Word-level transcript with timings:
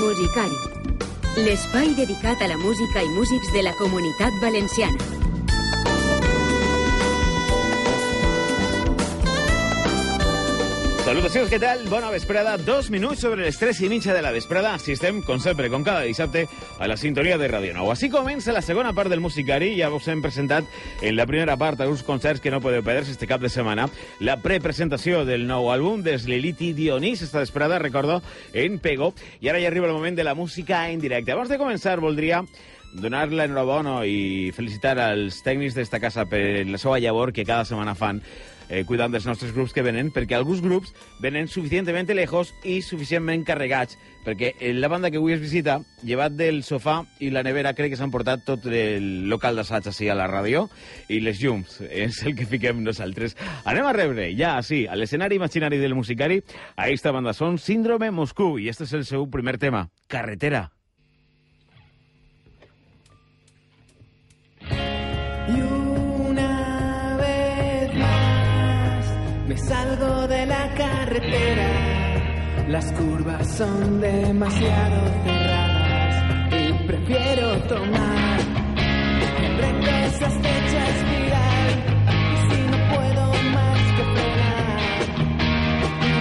Musicari, 0.00 0.56
l'espai 1.36 1.92
dedicat 1.94 2.40
a 2.40 2.48
la 2.48 2.56
música 2.56 3.02
i 3.04 3.10
músics 3.12 3.52
de 3.52 3.62
la 3.62 3.74
comunitat 3.80 4.32
valenciana. 4.40 5.21
Salutacions, 11.12 11.50
què 11.52 11.58
tal? 11.60 11.82
Bona 11.92 12.08
vesprada. 12.08 12.54
Dos 12.56 12.86
minuts 12.88 13.20
sobre 13.20 13.42
les 13.44 13.58
tres 13.60 13.82
i 13.84 13.88
mitja 13.92 14.14
de 14.16 14.22
la 14.24 14.30
vesprada. 14.32 14.70
Si 14.80 14.94
estem, 14.94 15.18
com 15.20 15.36
sempre, 15.44 15.68
com 15.68 15.82
cada 15.84 16.06
dissabte, 16.08 16.46
a 16.80 16.86
la 16.88 16.96
sintonia 16.96 17.36
de 17.36 17.50
Radio 17.52 17.74
Nou. 17.76 17.90
Així 17.92 18.08
comença 18.08 18.54
la 18.56 18.62
segona 18.64 18.94
part 18.96 19.12
del 19.12 19.20
Musicari. 19.20 19.74
Ja 19.76 19.90
us 19.92 20.08
hem 20.08 20.22
presentat 20.24 20.64
en 21.04 21.18
la 21.18 21.26
primera 21.28 21.58
part 21.60 21.82
alguns 21.84 22.00
concerts 22.06 22.40
que 22.40 22.48
no 22.48 22.62
podeu 22.64 22.80
perdre 22.80 23.12
este 23.12 23.28
cap 23.28 23.44
de 23.44 23.50
setmana. 23.52 23.90
La 24.24 24.38
prepresentació 24.40 25.26
del 25.28 25.44
nou 25.44 25.68
àlbum 25.68 26.00
des 26.00 26.24
Lilith 26.24 26.64
Dionís 26.78 27.20
esta 27.20 27.44
vesprada, 27.44 27.76
recordo, 27.76 28.22
en 28.54 28.78
Pego. 28.80 29.12
I 29.44 29.52
ara 29.52 29.60
ja 29.60 29.68
arriba 29.68 29.92
el 29.92 29.98
moment 29.98 30.16
de 30.16 30.24
la 30.24 30.32
música 30.32 30.86
en 30.88 31.04
directe. 31.04 31.36
Abans 31.36 31.52
de 31.52 31.60
començar, 31.60 31.98
voldria 32.00 32.40
donar 32.92 33.26
l'enhorabona 33.28 33.98
i 34.08 34.48
felicitar 34.56 34.96
als 35.00 35.42
tècnics 35.44 35.76
d'esta 35.76 36.00
casa 36.00 36.24
per 36.24 36.64
la 36.68 36.80
seva 36.80 36.96
llavor 37.00 37.34
que 37.36 37.44
cada 37.44 37.68
setmana 37.68 37.94
fan 37.96 38.24
eh, 38.72 38.82
cuidant 38.88 39.12
dels 39.12 39.26
nostres 39.28 39.52
grups 39.52 39.74
que 39.76 39.84
venen, 39.84 40.10
perquè 40.10 40.34
alguns 40.38 40.62
grups 40.64 40.94
venen 41.22 41.50
suficientment 41.52 42.08
lejos 42.16 42.54
i 42.64 42.80
suficientment 42.82 43.44
carregats, 43.46 43.98
perquè 44.24 44.54
la 44.72 44.88
banda 44.88 45.10
que 45.12 45.20
avui 45.20 45.36
es 45.36 45.42
visita, 45.42 45.78
llevat 46.02 46.34
del 46.38 46.62
sofà 46.64 47.02
i 47.20 47.30
la 47.30 47.44
nevera, 47.44 47.74
crec 47.76 47.92
que 47.92 48.00
s'han 48.00 48.12
portat 48.14 48.46
tot 48.48 48.66
el 48.66 49.28
local 49.30 49.60
d'assaig 49.60 49.92
així 49.92 50.08
a 50.08 50.16
la 50.18 50.28
ràdio, 50.30 50.66
i 51.12 51.20
les 51.20 51.40
llums, 51.42 51.80
és 51.90 52.22
el 52.26 52.36
que 52.38 52.48
fiquem 52.48 52.82
nosaltres. 52.82 53.36
Anem 53.68 53.86
a 53.86 53.96
rebre, 53.96 54.30
ja, 54.38 54.56
sí, 54.64 54.86
a 54.86 54.96
l'escenari 54.96 55.36
imaginari 55.36 55.80
del 55.82 55.94
musicari, 55.98 56.42
a 56.76 56.88
esta 56.88 57.12
banda 57.12 57.36
són 57.36 57.60
Síndrome 57.60 58.10
Moscú, 58.10 58.56
i 58.58 58.70
este 58.72 58.88
és 58.88 58.96
el 59.02 59.08
seu 59.08 59.28
primer 59.30 59.58
tema, 59.62 59.88
Carretera. 60.08 60.70
Me 69.52 69.58
salgo 69.58 70.26
de 70.28 70.46
la 70.46 70.66
carretera, 70.74 71.68
las 72.68 72.90
curvas 72.92 73.46
son 73.46 74.00
demasiado 74.00 74.96
cerradas 75.24 76.54
y 76.54 76.72
prefiero 76.86 77.58
tomar 77.64 78.40
en 79.42 79.58
recta 79.58 80.06
esa 80.06 80.28
espiral. 80.28 81.68
Y 82.08 82.36
si 82.48 82.62
no 82.62 82.78
puedo 82.94 83.24
más 83.52 83.80
que 83.96 84.04
frenar 84.14 84.80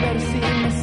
ver 0.02 0.18
si 0.20 0.40
me 0.64 0.81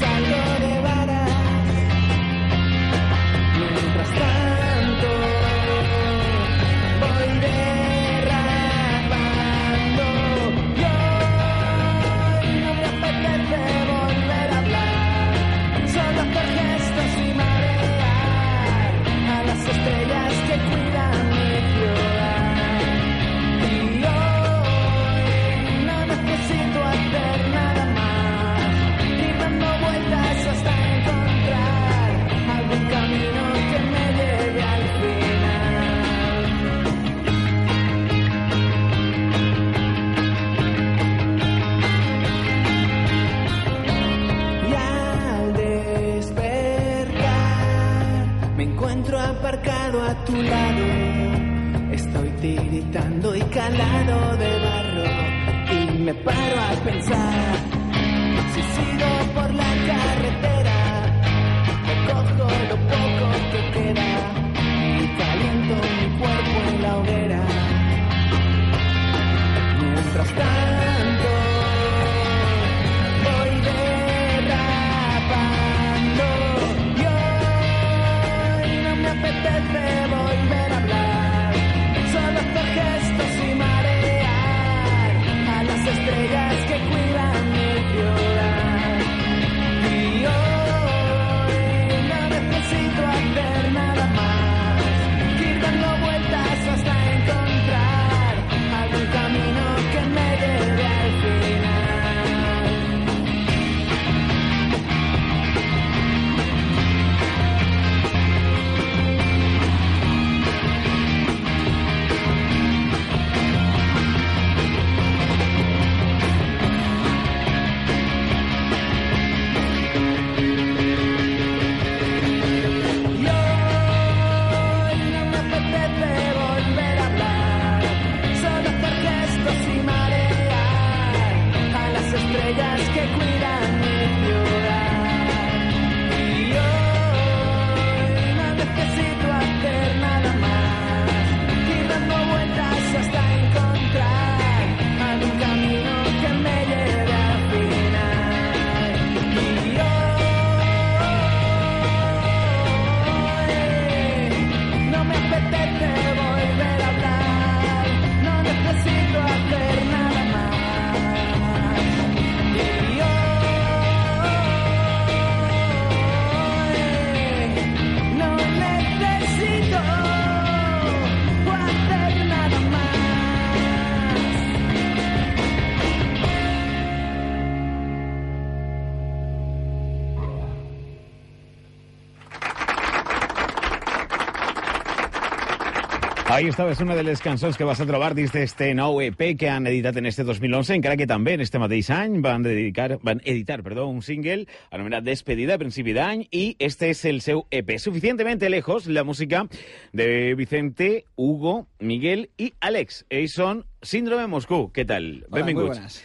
Ahí 186.39 186.47
estava, 186.47 186.71
és 186.71 186.79
una 186.79 186.95
de 186.95 187.03
les 187.03 187.19
cançons 187.19 187.57
que 187.59 187.67
vas 187.67 187.81
a 187.83 187.85
trobar 187.89 188.13
dins 188.15 188.31
d'este 188.31 188.69
nou 188.79 189.01
EP 189.03 189.25
que 189.35 189.49
han 189.51 189.65
editat 189.67 189.97
en 189.99 190.07
este 190.07 190.23
2011, 190.23 190.77
encara 190.77 190.95
que 190.95 191.09
també 191.11 191.33
en 191.35 191.41
este 191.43 191.59
mateix 191.59 191.89
any 191.91 192.21
van, 192.23 192.45
dedicar, 192.47 193.01
van 193.03 193.19
editar 193.25 193.57
perdó, 193.67 193.89
un 193.91 194.05
single 194.07 194.45
anomenat 194.71 195.03
Despedida 195.03 195.57
a 195.57 195.59
principi 195.59 195.97
d'any 195.97 196.29
i 196.31 196.45
este 196.63 196.93
és 196.93 197.01
el 197.11 197.19
seu 197.27 197.43
EP. 197.51 197.73
Suficientemente 197.83 198.53
lejos, 198.55 198.87
la 198.87 199.03
música 199.03 199.49
de 199.91 200.37
Vicente, 200.39 201.07
Hugo, 201.17 201.67
Miguel 201.81 202.29
i 202.39 202.53
Alex. 202.61 203.03
Ells 203.11 203.35
són 203.35 203.65
Síndrome 203.83 204.31
Moscú. 204.31 204.69
Què 204.71 204.87
tal? 204.87 205.11
Hola, 205.27 205.33
muy 205.33 205.41
Benvinguts. 205.41 205.75
buenas. 205.75 205.99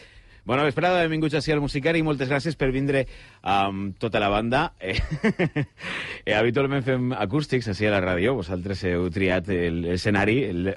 Bona 0.44 0.60
vesprada, 0.66 0.98
benvinguts 1.00 1.38
així 1.38 1.54
al 1.54 1.60
Musicari 1.64 2.02
i 2.02 2.04
moltes 2.04 2.28
gràcies 2.28 2.52
per 2.60 2.66
vindre 2.68 3.06
amb 3.48 3.94
tota 3.96 4.20
la 4.20 4.28
banda. 4.28 4.74
Eh, 4.76 4.98
eh, 6.26 6.34
habitualment 6.36 6.84
fem 6.84 7.14
acústics 7.16 7.70
així 7.72 7.86
a 7.88 7.92
la 7.94 8.00
ràdio, 8.04 8.34
vosaltres 8.36 8.82
heu 8.84 9.06
triat 9.14 9.48
l'escenari, 9.48 10.34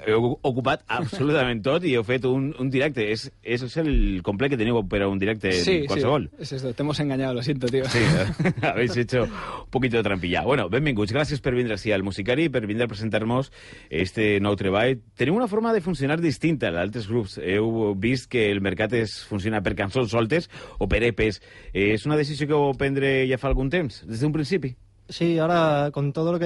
heu 0.08 0.30
ocupat 0.48 0.86
absolutament 0.88 1.60
tot 1.66 1.84
i 1.84 1.92
heu 1.98 2.04
fet 2.08 2.24
un, 2.24 2.46
un 2.56 2.70
directe. 2.72 3.04
És, 3.12 3.26
és 3.44 3.76
el 3.82 4.22
complet 4.24 4.54
que 4.54 4.60
teniu 4.60 4.80
per 4.88 5.02
a 5.04 5.10
un 5.12 5.20
directe 5.20 5.52
Sí, 5.52 5.82
qualsevol. 5.84 6.30
sí, 6.38 6.46
es 6.46 6.52
esto. 6.56 6.72
Te 6.72 6.82
hemos 6.86 7.00
engañado, 7.04 7.34
lo 7.34 7.42
siento, 7.42 7.68
tío. 7.68 7.84
Sí, 7.92 8.00
habéis 8.62 8.96
hecho 8.96 9.24
un 9.24 9.70
poquito 9.70 9.98
de 9.98 10.02
trampilla. 10.02 10.46
Bueno, 10.48 10.70
benvinguts, 10.72 11.12
gràcies 11.12 11.44
per 11.44 11.52
vindre 11.52 11.76
així 11.76 11.92
al 11.92 12.06
Musicari, 12.08 12.48
per 12.48 12.64
vindre 12.64 12.88
a 12.88 12.94
presentar-nos 12.94 13.52
este 13.90 14.38
nou 14.40 14.56
treball. 14.56 14.96
Teniu 15.20 15.36
una 15.36 15.52
forma 15.52 15.76
de 15.76 15.84
funcionar 15.84 16.22
distinta 16.24 16.72
a 16.72 16.76
d'altres 16.80 17.04
grups. 17.12 17.36
Heu 17.36 17.92
vist 18.00 18.32
que 18.32 18.48
el 18.48 18.64
mercat 18.64 18.96
es 18.96 19.20
funciona 19.28 19.57
per 19.62 19.74
cançons 19.78 20.10
soltes 20.10 20.50
o 20.78 20.88
per 20.88 21.02
EPs. 21.10 21.40
Eh, 21.72 21.94
és 21.94 22.06
una 22.06 22.16
decisió 22.16 22.46
que 22.46 22.54
vau 22.54 22.76
prendre 22.78 23.26
ja 23.30 23.38
fa 23.38 23.48
algun 23.48 23.70
temps, 23.70 24.04
des 24.08 24.20
d'un 24.20 24.34
principi? 24.34 24.74
Sí, 25.08 25.38
ahora 25.38 25.90
con 25.90 26.12
todo 26.12 26.32
lo 26.32 26.38
que 26.38 26.44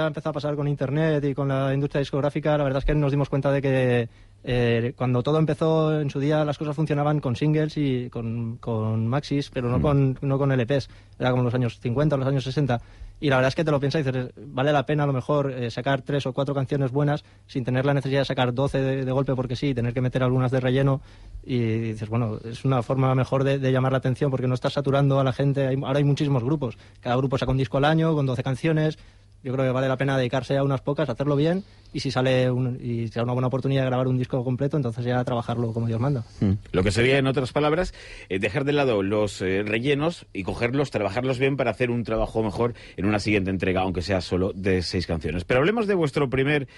ha 0.00 0.06
empezado 0.06 0.30
a 0.30 0.32
pasar 0.32 0.56
con 0.56 0.66
Internet 0.66 1.24
y 1.24 1.32
con 1.32 1.46
la 1.46 1.72
industria 1.72 2.00
discográfica, 2.00 2.58
la 2.58 2.64
verdad 2.64 2.80
es 2.80 2.84
que 2.84 2.94
nos 2.94 3.12
dimos 3.12 3.28
cuenta 3.28 3.52
de 3.52 3.62
que 3.62 4.08
eh, 4.42 4.94
cuando 4.96 5.22
todo 5.22 5.38
empezó 5.38 6.00
en 6.00 6.10
su 6.10 6.18
día 6.18 6.44
las 6.44 6.58
cosas 6.58 6.74
funcionaban 6.74 7.20
con 7.20 7.36
singles 7.36 7.76
y 7.76 8.08
con, 8.10 8.56
con 8.56 9.06
maxis, 9.06 9.50
pero 9.50 9.68
no, 9.68 9.80
con, 9.80 10.18
no 10.22 10.38
con 10.38 10.50
LPs. 10.50 10.88
Era 11.18 11.30
como 11.30 11.44
los 11.44 11.54
años 11.54 11.78
50 11.78 12.16
o 12.16 12.18
los 12.18 12.26
años 12.26 12.42
60. 12.42 12.80
Y 13.20 13.28
la 13.28 13.36
verdad 13.36 13.48
es 13.48 13.54
que 13.54 13.64
te 13.64 13.70
lo 13.70 13.78
piensas 13.78 14.00
y 14.00 14.04
dices, 14.04 14.32
vale 14.36 14.72
la 14.72 14.86
pena 14.86 15.04
a 15.04 15.06
lo 15.06 15.12
mejor 15.12 15.52
eh, 15.52 15.70
sacar 15.70 16.00
tres 16.02 16.24
o 16.26 16.32
cuatro 16.32 16.54
canciones 16.54 16.90
buenas 16.90 17.22
sin 17.46 17.64
tener 17.64 17.84
la 17.84 17.92
necesidad 17.92 18.20
de 18.20 18.24
sacar 18.24 18.54
12 18.54 19.04
de, 19.04 19.12
golpe 19.12 19.34
porque 19.34 19.56
sí, 19.56 19.74
tener 19.74 19.92
que 19.92 20.00
meter 20.00 20.22
algunas 20.22 20.50
de 20.50 20.60
relleno. 20.60 21.02
Y 21.44 21.58
dices, 21.58 22.08
bueno, 22.08 22.38
es 22.44 22.64
una 22.64 22.82
forma 22.82 23.14
mejor 23.14 23.44
de, 23.44 23.58
llamar 23.70 23.92
la 23.92 23.98
atención 23.98 24.30
porque 24.30 24.48
no 24.48 24.54
estás 24.54 24.72
saturando 24.72 25.20
a 25.20 25.24
la 25.24 25.32
gente. 25.32 25.66
Ahora 25.82 25.98
hay 25.98 26.04
muchísimos 26.04 26.42
grupos. 26.42 26.78
Cada 27.00 27.16
grupo 27.16 27.36
saca 27.36 27.52
un 27.52 27.58
disco 27.58 27.76
al 27.76 27.84
año 27.84 28.14
con 28.14 28.24
12 28.24 28.42
canciones. 28.42 28.98
Yo 29.42 29.52
creo 29.52 29.64
que 29.64 29.72
vale 29.72 29.88
la 29.88 29.96
pena 29.96 30.16
dedicarse 30.18 30.56
a 30.56 30.62
unas 30.62 30.80
pocas, 30.82 31.08
hacerlo 31.08 31.36
bien 31.36 31.64
y 31.92 32.00
si 32.00 32.10
sale 32.10 32.50
un, 32.50 32.78
y 32.80 33.08
sea 33.08 33.22
una 33.22 33.32
buena 33.32 33.48
oportunidad 33.48 33.82
de 33.82 33.86
grabar 33.86 34.06
un 34.06 34.18
disco 34.18 34.44
completo, 34.44 34.76
entonces 34.76 35.04
ya 35.04 35.24
trabajarlo 35.24 35.72
como 35.72 35.86
Dios 35.86 36.00
manda. 36.00 36.24
Lo 36.72 36.82
que 36.82 36.92
sería, 36.92 37.18
en 37.18 37.26
otras 37.26 37.52
palabras, 37.52 37.94
eh, 38.28 38.38
dejar 38.38 38.64
de 38.64 38.72
lado 38.72 39.02
los 39.02 39.40
eh, 39.42 39.62
rellenos 39.64 40.26
y 40.32 40.42
cogerlos, 40.42 40.90
trabajarlos 40.90 41.38
bien 41.38 41.56
para 41.56 41.70
hacer 41.70 41.90
un 41.90 42.04
trabajo 42.04 42.42
mejor 42.42 42.74
en 42.96 43.06
una 43.06 43.18
siguiente 43.18 43.50
entrega, 43.50 43.80
aunque 43.80 44.02
sea 44.02 44.20
solo 44.20 44.52
de 44.52 44.82
seis 44.82 45.06
canciones. 45.06 45.44
Pero 45.44 45.60
hablemos 45.60 45.86
de 45.86 45.94
vuestro 45.94 46.30
primer 46.30 46.68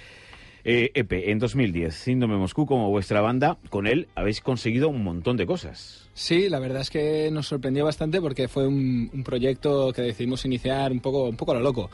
eh, 0.65 0.91
EP 0.95 1.13
en 1.13 1.39
2010, 1.39 1.95
Síndrome 1.95 2.37
Moscú, 2.37 2.67
como 2.67 2.91
vuestra 2.91 3.21
banda. 3.21 3.59
Con 3.69 3.87
él 3.87 4.09
habéis 4.15 4.41
conseguido 4.41 4.89
un 4.89 5.03
montón 5.03 5.37
de 5.37 5.47
cosas. 5.47 6.09
Sí, 6.15 6.49
la 6.49 6.59
verdad 6.59 6.83
es 6.83 6.91
que 6.91 7.31
nos 7.33 7.49
sorprendió 7.49 7.85
bastante 7.85 8.21
porque 8.21 8.49
fue 8.49 8.67
un, 8.67 9.23
proyecto 9.25 9.93
que 9.93 10.03
decidimos 10.03 10.45
iniciar 10.45 10.93
un 10.93 11.01
poco, 11.01 11.25
un 11.25 11.37
poco 11.37 11.53
a 11.53 11.55
lo 11.57 11.61
loco. 11.61 11.91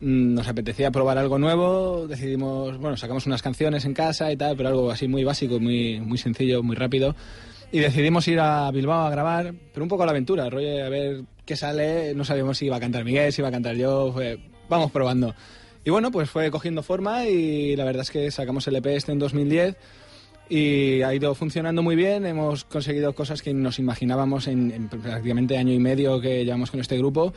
Mm, 0.00 0.34
Nos 0.34 0.48
apetecía 0.48 0.90
probar 0.90 1.18
algo 1.18 1.38
nuevo, 1.38 2.06
decidimos, 2.08 2.78
bueno, 2.78 2.96
sacamos 2.96 3.26
unas 3.26 3.42
canciones 3.42 3.84
en 3.84 3.94
casa 3.94 4.32
y 4.32 4.36
tal, 4.36 4.56
pero 4.56 4.70
algo 4.70 4.90
así 4.90 5.06
muy 5.06 5.24
básico, 5.24 5.60
muy, 5.60 6.00
muy 6.00 6.18
sencillo, 6.18 6.62
muy 6.62 6.76
rápido. 6.76 7.14
Y 7.70 7.80
decidimos 7.80 8.26
ir 8.28 8.40
a 8.40 8.70
Bilbao 8.70 9.06
a 9.06 9.10
grabar, 9.10 9.54
pero 9.72 9.84
un 9.84 9.90
poco 9.90 10.02
a 10.02 10.06
la 10.06 10.12
aventura, 10.12 10.48
rollo, 10.48 10.84
a 10.84 10.88
ver 10.88 11.22
qué 11.44 11.54
sale. 11.54 12.14
No 12.14 12.24
sabíamos 12.24 12.56
si 12.58 12.66
iba 12.66 12.76
a 12.76 12.80
cantar 12.80 13.04
Miguel, 13.04 13.32
si 13.32 13.42
iba 13.42 13.48
a 13.48 13.52
cantar 13.52 13.76
yo, 13.76 14.14
vamos 14.68 14.90
probando. 14.90 15.34
Y 15.88 15.90
bueno, 15.90 16.10
pues 16.10 16.28
fue 16.28 16.50
cogiendo 16.50 16.82
forma 16.82 17.24
y 17.24 17.74
la 17.74 17.86
verdad 17.86 18.02
es 18.02 18.10
que 18.10 18.30
sacamos 18.30 18.68
el 18.68 18.76
EP 18.76 18.88
este 18.88 19.10
en 19.10 19.18
2010 19.18 19.74
y 20.50 21.00
ha 21.00 21.14
ido 21.14 21.34
funcionando 21.34 21.82
muy 21.82 21.96
bien. 21.96 22.26
Hemos 22.26 22.64
conseguido 22.64 23.14
cosas 23.14 23.40
que 23.40 23.54
nos 23.54 23.78
imaginábamos 23.78 24.48
en, 24.48 24.70
en 24.70 24.90
prácticamente 24.90 25.56
año 25.56 25.72
y 25.72 25.78
medio 25.78 26.20
que 26.20 26.44
llevamos 26.44 26.70
con 26.70 26.80
este 26.80 26.98
grupo. 26.98 27.32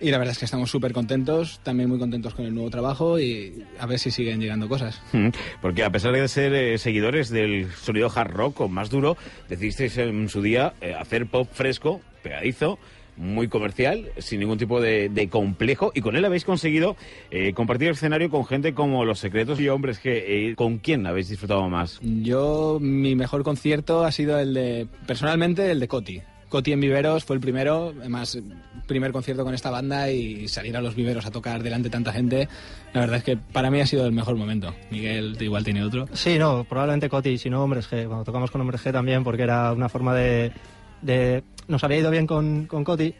Y 0.00 0.10
la 0.10 0.18
verdad 0.18 0.32
es 0.32 0.40
que 0.40 0.46
estamos 0.46 0.68
súper 0.68 0.92
contentos, 0.92 1.60
también 1.62 1.88
muy 1.88 2.00
contentos 2.00 2.34
con 2.34 2.44
el 2.44 2.52
nuevo 2.52 2.70
trabajo 2.70 3.20
y 3.20 3.64
a 3.78 3.86
ver 3.86 4.00
si 4.00 4.10
siguen 4.10 4.40
llegando 4.40 4.68
cosas. 4.68 5.00
Mm, 5.12 5.28
Porque 5.60 5.84
a 5.84 5.90
pesar 5.90 6.10
de 6.10 6.26
ser 6.26 6.52
eh, 6.54 6.78
seguidores 6.78 7.30
del 7.30 7.70
sonido 7.70 8.10
hard 8.12 8.32
rock 8.32 8.62
o 8.62 8.68
más 8.68 8.90
duro, 8.90 9.16
decidisteis 9.48 9.96
en 9.98 10.28
su 10.28 10.42
día 10.42 10.74
eh, 10.80 10.92
hacer 10.98 11.26
pop 11.26 11.48
fresco, 11.52 12.00
pegadizo, 12.24 12.80
muy 13.22 13.48
comercial, 13.48 14.10
sin 14.18 14.40
ningún 14.40 14.58
tipo 14.58 14.80
de, 14.80 15.08
de 15.08 15.28
complejo, 15.28 15.92
y 15.94 16.00
con 16.00 16.16
él 16.16 16.24
habéis 16.24 16.44
conseguido 16.44 16.96
eh, 17.30 17.54
compartir 17.54 17.88
el 17.88 17.94
escenario 17.94 18.28
con 18.28 18.44
gente 18.44 18.74
como 18.74 19.04
Los 19.04 19.20
Secretos 19.20 19.60
y 19.60 19.68
Hombres 19.68 19.98
que 19.98 20.48
eh, 20.50 20.54
¿Con 20.56 20.78
quién 20.78 21.06
habéis 21.06 21.28
disfrutado 21.28 21.68
más? 21.68 22.00
Yo, 22.02 22.78
mi 22.80 23.14
mejor 23.14 23.42
concierto 23.44 24.04
ha 24.04 24.12
sido 24.12 24.38
el 24.38 24.54
de, 24.54 24.86
personalmente, 25.06 25.70
el 25.70 25.80
de 25.80 25.88
Coti. 25.88 26.20
Coti 26.48 26.72
en 26.72 26.80
Viveros 26.80 27.24
fue 27.24 27.36
el 27.36 27.40
primero, 27.40 27.94
además, 27.98 28.38
primer 28.86 29.10
concierto 29.12 29.42
con 29.42 29.54
esta 29.54 29.70
banda 29.70 30.10
y 30.10 30.48
salir 30.48 30.76
a 30.76 30.82
los 30.82 30.94
Viveros 30.94 31.24
a 31.24 31.30
tocar 31.30 31.62
delante 31.62 31.88
de 31.88 31.92
tanta 31.92 32.12
gente, 32.12 32.46
la 32.92 33.00
verdad 33.00 33.16
es 33.16 33.24
que 33.24 33.38
para 33.38 33.70
mí 33.70 33.80
ha 33.80 33.86
sido 33.86 34.04
el 34.04 34.12
mejor 34.12 34.36
momento. 34.36 34.74
Miguel 34.90 35.36
igual 35.40 35.64
tiene 35.64 35.82
otro. 35.82 36.08
Sí, 36.12 36.38
no, 36.38 36.64
probablemente 36.64 37.08
Coti, 37.08 37.38
si 37.38 37.48
no 37.48 37.64
Hombres 37.64 37.90
G. 37.90 38.06
Cuando 38.06 38.24
tocamos 38.24 38.50
con 38.50 38.60
Hombres 38.60 38.84
G 38.84 38.92
también, 38.92 39.24
porque 39.24 39.42
era 39.44 39.72
una 39.72 39.88
forma 39.88 40.14
de. 40.14 40.52
De- 41.02 41.42
nos 41.68 41.84
había 41.84 41.98
ido 41.98 42.10
bien 42.10 42.26
con, 42.26 42.66
con 42.66 42.84
Coti 42.84 43.14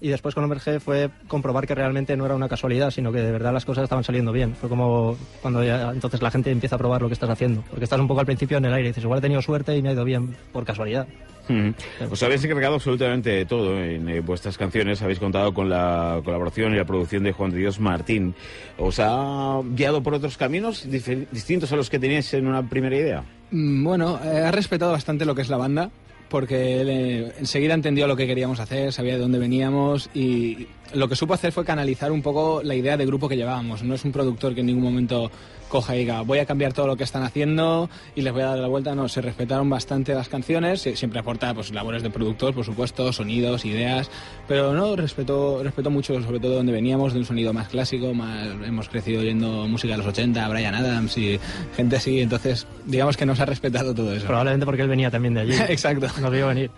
y 0.00 0.08
después 0.10 0.32
con 0.34 0.48
G 0.48 0.78
fue 0.78 1.10
comprobar 1.26 1.66
que 1.66 1.74
realmente 1.74 2.16
no 2.16 2.24
era 2.24 2.36
una 2.36 2.48
casualidad, 2.48 2.90
sino 2.92 3.10
que 3.10 3.18
de 3.20 3.32
verdad 3.32 3.52
las 3.52 3.64
cosas 3.64 3.82
estaban 3.84 4.04
saliendo 4.04 4.30
bien. 4.30 4.54
Fue 4.54 4.68
como 4.68 5.16
cuando 5.42 5.64
ya 5.64 5.90
entonces 5.90 6.22
la 6.22 6.30
gente 6.30 6.50
empieza 6.52 6.76
a 6.76 6.78
probar 6.78 7.02
lo 7.02 7.08
que 7.08 7.14
estás 7.14 7.30
haciendo, 7.30 7.62
porque 7.68 7.84
estás 7.84 7.98
un 7.98 8.06
poco 8.06 8.20
al 8.20 8.26
principio 8.26 8.58
en 8.58 8.64
el 8.66 8.72
aire 8.74 8.88
y 8.88 8.90
dices, 8.90 9.02
igual 9.02 9.18
he 9.18 9.22
tenido 9.22 9.42
suerte 9.42 9.76
y 9.76 9.82
me 9.82 9.88
ha 9.88 9.92
ido 9.92 10.04
bien 10.04 10.36
por 10.52 10.64
casualidad. 10.64 11.08
Mm. 11.48 11.70
Os 12.10 12.22
habéis 12.22 12.44
encargado 12.44 12.74
absolutamente 12.74 13.30
de 13.30 13.46
todo 13.46 13.82
en 13.82 14.06
eh, 14.08 14.20
vuestras 14.20 14.58
canciones. 14.58 15.00
Habéis 15.02 15.18
contado 15.18 15.52
con 15.54 15.68
la 15.70 16.20
colaboración 16.22 16.74
y 16.74 16.76
la 16.76 16.84
producción 16.84 17.24
de 17.24 17.32
Juan 17.32 17.50
de 17.50 17.56
Dios 17.58 17.80
Martín. 17.80 18.34
¿Os 18.76 19.00
ha 19.00 19.58
guiado 19.74 20.02
por 20.02 20.12
otros 20.14 20.36
caminos 20.36 20.86
distintos 20.88 21.72
a 21.72 21.76
los 21.76 21.88
que 21.90 21.98
teníais 21.98 22.32
en 22.34 22.46
una 22.46 22.62
primera 22.68 22.94
idea? 22.96 23.24
Mm, 23.50 23.82
Bueno, 23.82 24.20
eh, 24.22 24.42
ha 24.46 24.50
respetado 24.52 24.92
bastante 24.92 25.24
lo 25.24 25.34
que 25.34 25.40
es 25.40 25.48
la 25.48 25.56
banda, 25.56 25.90
porque 26.28 26.80
él 26.80 26.88
eh, 26.88 27.32
enseguida 27.38 27.74
entendió 27.74 28.06
lo 28.06 28.16
que 28.16 28.26
queríamos 28.26 28.60
hacer, 28.60 28.92
sabía 28.92 29.14
de 29.14 29.20
dónde 29.20 29.38
veníamos 29.38 30.10
y 30.14 30.68
lo 30.94 31.08
que 31.08 31.16
supo 31.16 31.34
hacer 31.34 31.52
fue 31.52 31.64
canalizar 31.64 32.10
un 32.12 32.22
poco 32.22 32.62
la 32.62 32.74
idea 32.74 32.96
de 32.96 33.04
grupo 33.06 33.28
que 33.28 33.36
llevábamos. 33.36 33.82
No 33.82 33.94
es 33.94 34.04
un 34.04 34.12
productor 34.12 34.54
que 34.54 34.60
en 34.60 34.66
ningún 34.66 34.84
momento 34.84 35.30
coja 35.68 35.94
y 35.94 35.98
diga 35.98 36.22
voy 36.22 36.38
a 36.38 36.46
cambiar 36.46 36.72
todo 36.72 36.86
lo 36.86 36.96
que 36.96 37.04
están 37.04 37.22
haciendo 37.22 37.90
y 38.16 38.22
les 38.22 38.32
voy 38.32 38.40
a 38.42 38.46
dar 38.46 38.58
la 38.58 38.68
vuelta. 38.68 38.94
No, 38.94 39.06
se 39.08 39.20
respetaron 39.20 39.68
bastante 39.68 40.14
las 40.14 40.28
canciones, 40.30 40.86
sie- 40.86 40.96
siempre 40.96 41.20
aporta 41.20 41.52
pues 41.52 41.70
labores 41.72 42.02
de 42.02 42.08
productor, 42.10 42.54
por 42.54 42.64
supuesto, 42.64 43.12
sonidos, 43.12 43.66
ideas, 43.66 44.10
pero 44.46 44.72
no, 44.72 44.96
respetó, 44.96 45.62
respetó 45.62 45.90
mucho 45.90 46.20
sobre 46.22 46.40
todo 46.40 46.52
de 46.52 46.56
dónde 46.56 46.72
veníamos, 46.72 47.12
de 47.12 47.18
un 47.18 47.26
sonido 47.26 47.52
más 47.52 47.68
clásico, 47.68 48.14
más 48.14 48.46
hemos 48.66 48.88
crecido 48.88 49.20
oyendo 49.20 49.68
música 49.68 49.92
de 49.92 49.98
los 49.98 50.06
80, 50.06 50.48
Brian 50.48 50.74
Adams 50.74 51.18
y 51.18 51.38
gente 51.76 51.96
así, 51.96 52.20
entonces 52.20 52.66
digamos 52.86 53.16
que 53.18 53.26
nos 53.26 53.38
ha 53.40 53.44
respetado 53.44 53.94
todo 53.94 54.14
eso. 54.14 54.26
Probablemente 54.26 54.64
porque 54.64 54.82
él 54.82 54.88
venía 54.88 55.10
también 55.10 55.34
de 55.34 55.40
allí. 55.42 55.52
Exacto. 55.68 56.06
Nos 56.20 56.30
vio 56.32 56.46
venir. 56.48 56.70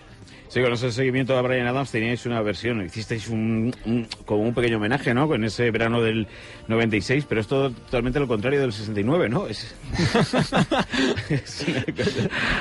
Sí, 0.50 0.60
con 0.60 0.72
ese 0.72 0.90
seguimiento 0.90 1.38
a 1.38 1.42
Brian 1.42 1.68
Adams 1.68 1.92
teníais 1.92 2.26
una 2.26 2.42
versión, 2.42 2.84
hicisteis 2.84 3.28
un, 3.28 3.72
un- 3.84 4.08
como 4.26 4.42
un 4.42 4.52
pequeño 4.52 4.78
homenaje, 4.78 5.14
¿no? 5.14 5.28
Con 5.28 5.44
ese 5.44 5.70
verano 5.70 6.02
del 6.02 6.26
96, 6.66 7.24
pero 7.28 7.40
es 7.40 7.46
todo 7.46 7.70
totalmente 7.70 8.18
lo 8.18 8.26
contrario 8.26 8.60
del 8.60 8.72
69, 8.72 9.28
¿no? 9.28 9.46
Es, 9.46 9.76
es 11.30 11.66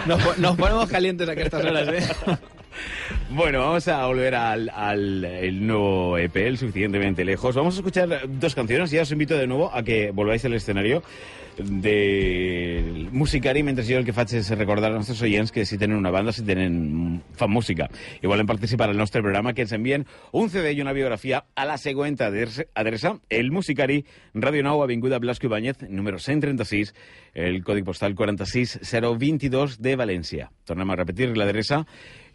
Nos, 0.06 0.38
nos 0.38 0.56
ponemos 0.56 0.88
calientes 0.88 1.28
aquí 1.28 1.42
a 1.42 1.46
estas 1.46 1.66
horas, 1.66 1.88
¿eh? 1.88 2.38
Bueno, 3.32 3.60
vamos 3.60 3.88
a 3.88 4.06
volver 4.06 4.36
al, 4.36 4.70
al 4.70 5.26
el 5.26 5.66
nuevo 5.68 6.18
EP, 6.18 6.36
el 6.38 6.58
suficientemente 6.58 7.26
lejos. 7.26 7.56
Vamos 7.56 7.74
a 7.76 7.80
escuchar 7.80 8.22
dos 8.28 8.56
canciones 8.56 8.94
y 8.94 8.98
ya 8.98 9.02
os 9.02 9.12
invito 9.12 9.36
de 9.36 9.48
nuevo 9.48 9.72
a 9.74 9.84
que 9.84 10.12
volváis 10.12 10.46
al 10.46 10.54
escenario 10.54 11.04
de 11.64 13.10
Musicari 13.12 13.64
mentre 13.64 13.84
jo 13.84 13.98
el 14.00 14.06
que 14.08 14.14
faig 14.16 14.32
és 14.40 14.50
recordar 14.56 14.90
als 14.90 14.98
nostres 15.02 15.22
oients 15.26 15.52
que 15.52 15.66
si 15.68 15.78
tenen 15.78 15.98
una 15.98 16.12
banda, 16.12 16.32
si 16.32 16.44
tenen 16.48 17.22
fan 17.36 17.52
música 17.52 17.90
i 18.22 18.28
volen 18.28 18.48
participar 18.48 18.90
al 18.90 18.98
nostre 18.98 19.22
programa, 19.22 19.54
que 19.54 19.62
ens 19.66 19.74
envien 19.76 20.06
un 20.32 20.50
CD 20.50 20.72
i 20.74 20.82
una 20.82 20.94
biografia 20.96 21.44
a 21.56 21.66
la 21.68 21.78
següent 21.78 22.18
adreça, 22.22 23.20
el 23.30 23.52
Musicari, 23.52 24.06
Ràdio 24.34 24.64
Nou, 24.64 24.84
Avinguda 24.84 25.20
Blasco 25.20 25.48
Ibáñez, 25.48 25.78
número 25.90 26.20
136, 26.20 26.94
el 27.36 27.64
còdic 27.64 27.86
postal 27.86 28.16
46022 28.16 29.80
de 29.84 29.96
València. 30.00 30.52
Tornem 30.66 30.90
a 30.90 30.96
repetir 30.96 31.30
l'adreça, 31.36 31.86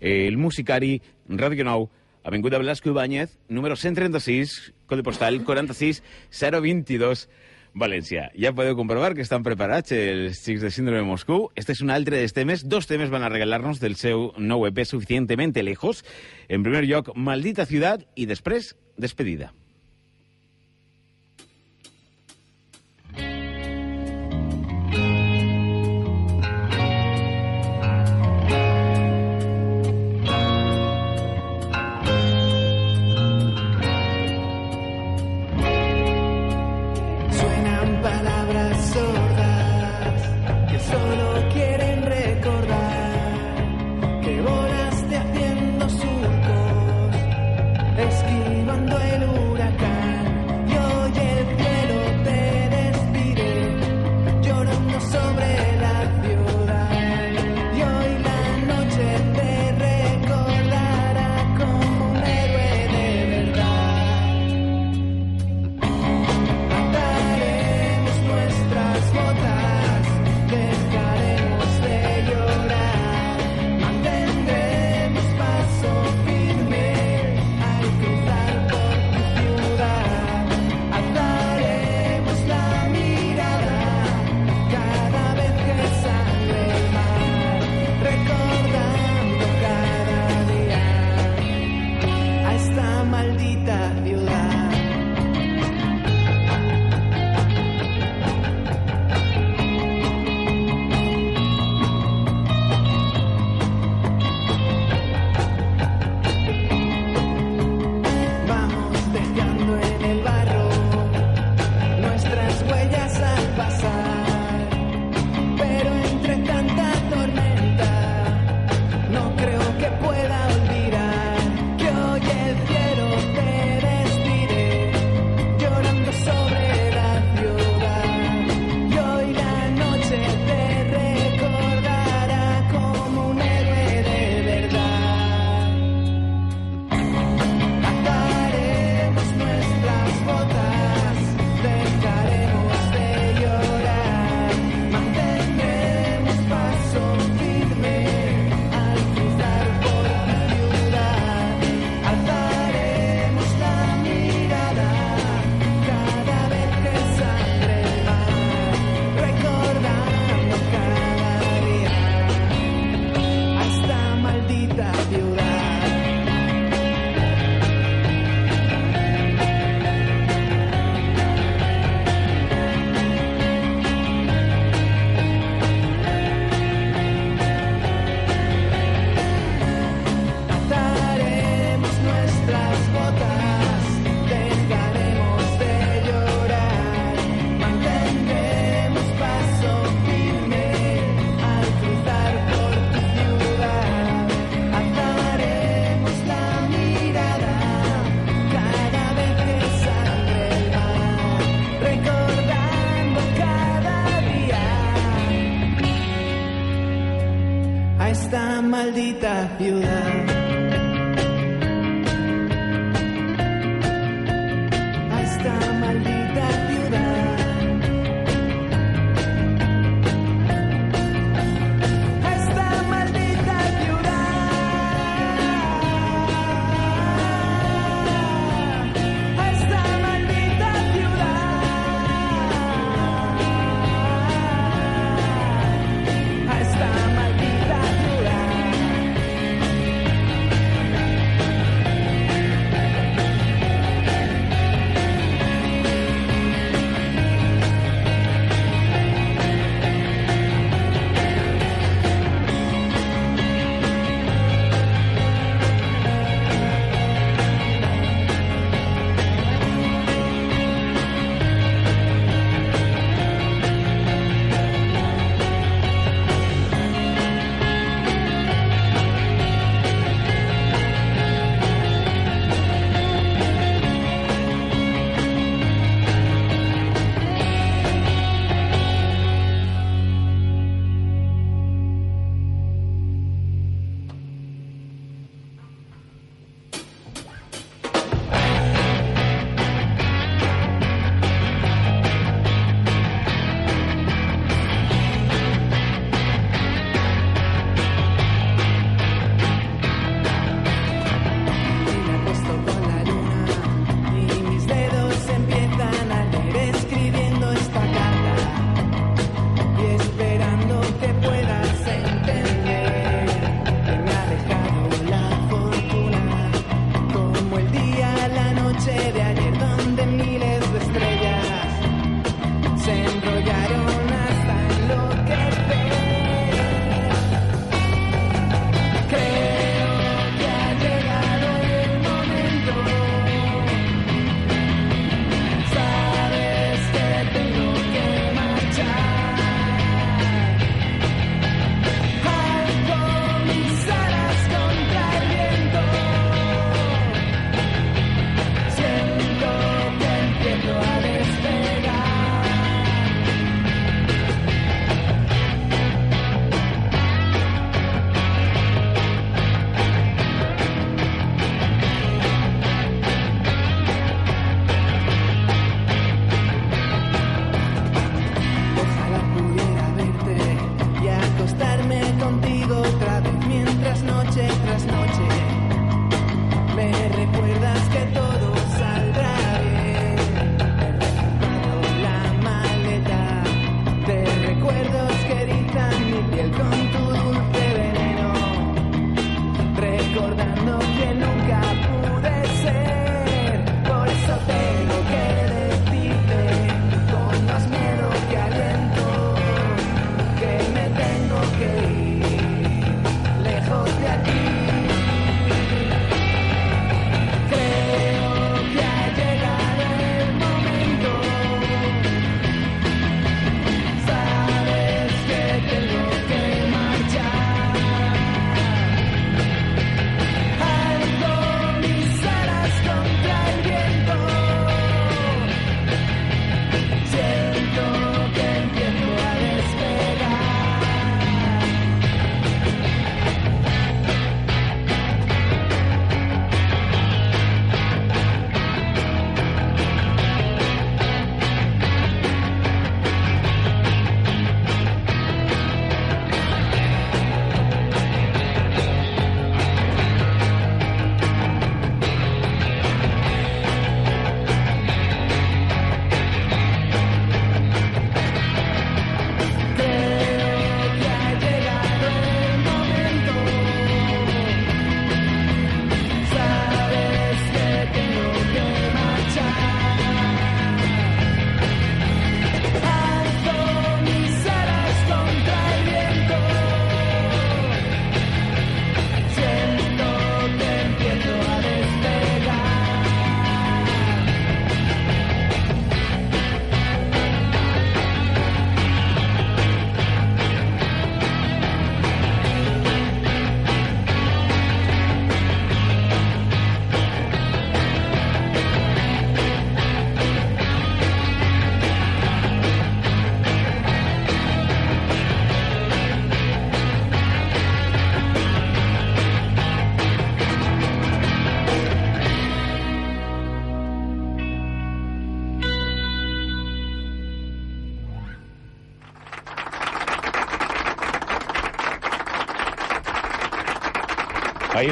el 0.00 0.36
Musicari, 0.36 1.00
Ràdio 1.28 1.64
Nou, 1.64 1.88
Avinguda 2.24 2.58
Blasco 2.58 2.88
Ibáñez, 2.90 3.38
número 3.48 3.76
136, 3.76 4.74
codi 4.86 5.02
postal 5.02 5.44
46022 5.44 7.28
València. 7.74 8.28
Ja 8.38 8.52
podeu 8.54 8.76
comprovar 8.78 9.16
que 9.18 9.24
estan 9.24 9.42
preparats 9.42 9.90
els 9.96 10.38
xics 10.44 10.62
de 10.62 10.70
Síndrome 10.70 11.02
de 11.02 11.08
Moscou. 11.08 11.48
Este 11.58 11.74
és 11.74 11.82
un 11.82 11.90
altre 11.90 12.20
dels 12.22 12.36
temes. 12.36 12.62
Dos 12.70 12.86
temes 12.86 13.10
van 13.10 13.26
a 13.26 13.32
regalar-nos 13.32 13.82
del 13.82 13.98
seu 13.98 14.30
nou 14.38 14.62
EP 14.68 14.78
Suficientemente 14.86 15.66
Lejos. 15.66 16.04
En 16.48 16.62
primer 16.62 16.84
lloc, 16.86 17.10
Maldita 17.16 17.66
Ciudad 17.66 18.06
i 18.14 18.30
després, 18.30 18.76
Despedida. 18.94 19.50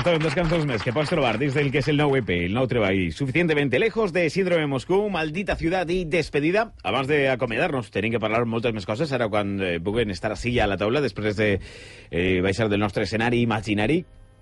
Estaven 0.03 0.49
dos 0.51 0.65
més 0.67 0.83
que 0.83 0.91
pots 0.91 1.13
trobar 1.13 1.37
dins 1.39 1.55
del 1.55 1.69
que 1.71 1.79
és 1.79 1.87
el 1.93 2.01
nou 2.01 2.17
EP, 2.19 2.31
el 2.49 2.57
nou 2.57 2.65
treball, 2.67 3.13
suficientemente 3.15 3.79
lejos 3.79 4.11
de 4.11 4.25
Síndrome 4.35 4.67
Moscú, 4.67 4.97
Maldita 5.15 5.55
Ciudad 5.55 5.87
i 5.95 6.01
Despedida. 6.11 6.65
Abans 6.83 7.07
d'acomiadar-nos, 7.07 7.93
tenim 7.95 8.11
que 8.17 8.19
parlar 8.19 8.41
moltes 8.51 8.75
més 8.75 8.89
coses, 8.89 9.13
ara 9.15 9.29
quan 9.31 9.55
eh, 9.63 9.77
puguen 9.79 10.11
estar 10.11 10.33
així 10.35 10.57
a 10.59 10.67
la 10.67 10.75
taula, 10.81 11.05
després 11.07 11.39
de 11.39 11.49
eh, 11.55 12.43
baixar 12.43 12.67
del 12.67 12.83
nostre 12.83 13.07
escenari 13.07 13.45
imaginari, 13.47 14.01